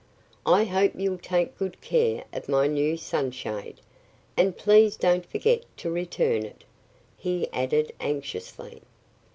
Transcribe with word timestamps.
I 0.47 0.63
hope 0.63 0.93
you'll 0.95 1.19
take 1.19 1.59
good 1.59 1.79
care 1.79 2.23
of 2.33 2.49
my 2.49 2.65
new 2.65 2.97
sunshade. 2.97 3.81
And 4.35 4.57
please 4.57 4.95
don't 4.97 5.27
forget 5.27 5.61
to 5.77 5.91
return 5.91 6.43
it!" 6.43 6.63
he 7.15 7.47
added 7.53 7.93
anxiously. 7.99 8.81